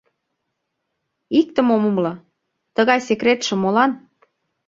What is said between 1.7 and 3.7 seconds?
ом умыло, тыгай секретше